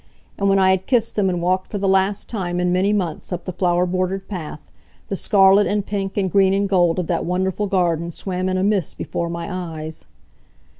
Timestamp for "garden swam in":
7.67-8.57